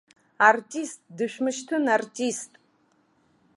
Артист, 0.49 0.99
дышәмышьҭын, 1.17 1.83
артист! 1.95 2.51